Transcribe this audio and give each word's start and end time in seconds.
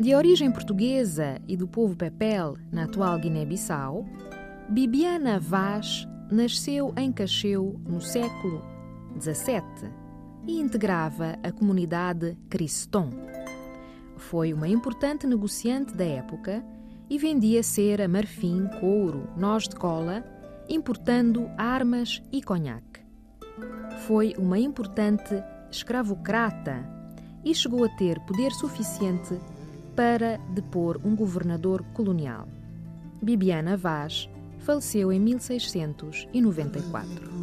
De 0.00 0.14
origem 0.14 0.52
portuguesa 0.52 1.42
e 1.48 1.56
do 1.56 1.66
povo 1.66 1.96
Pepel, 1.96 2.56
na 2.70 2.84
atual 2.84 3.18
Guiné-Bissau, 3.18 4.06
Bibiana 4.68 5.40
Vaz 5.40 6.06
nasceu 6.30 6.94
em 6.96 7.10
Cacheu 7.10 7.80
no 7.84 8.00
século 8.00 8.62
XVII 9.20 9.90
e 10.46 10.60
integrava 10.60 11.36
a 11.42 11.50
comunidade 11.50 12.38
Criston. 12.48 13.10
Foi 14.16 14.52
uma 14.52 14.68
importante 14.68 15.26
negociante 15.26 15.92
da 15.96 16.04
época 16.04 16.64
e 17.10 17.18
vendia 17.18 17.64
cera, 17.64 18.06
marfim, 18.06 18.68
couro, 18.78 19.28
nós 19.36 19.64
de 19.64 19.74
cola, 19.74 20.24
importando 20.68 21.50
armas 21.58 22.22
e 22.30 22.40
conhaque. 22.40 23.00
Foi 24.06 24.32
uma 24.38 24.60
importante 24.60 25.42
escravocrata 25.72 26.88
e 27.44 27.52
chegou 27.52 27.84
a 27.84 27.88
ter 27.88 28.20
poder 28.20 28.52
suficiente 28.52 29.36
para 29.98 30.38
depor 30.50 31.00
um 31.04 31.16
governador 31.16 31.82
colonial. 31.92 32.46
Bibiana 33.20 33.76
Vaz 33.76 34.30
faleceu 34.60 35.12
em 35.12 35.18
1694. 35.18 37.37